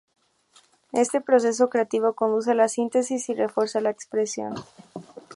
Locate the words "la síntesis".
2.55-3.29